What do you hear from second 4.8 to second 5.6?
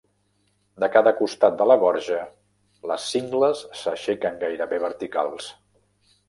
verticals.